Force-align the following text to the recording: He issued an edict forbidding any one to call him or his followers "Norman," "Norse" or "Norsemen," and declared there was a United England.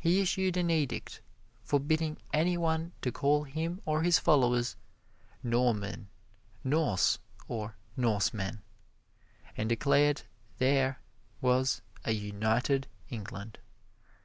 He 0.00 0.20
issued 0.20 0.56
an 0.56 0.68
edict 0.68 1.20
forbidding 1.62 2.16
any 2.32 2.56
one 2.56 2.90
to 3.02 3.12
call 3.12 3.44
him 3.44 3.80
or 3.84 4.02
his 4.02 4.18
followers 4.18 4.74
"Norman," 5.44 6.08
"Norse" 6.64 7.20
or 7.46 7.76
"Norsemen," 7.96 8.62
and 9.56 9.68
declared 9.68 10.22
there 10.58 11.00
was 11.40 11.82
a 12.04 12.10
United 12.10 12.88
England. 13.10 13.60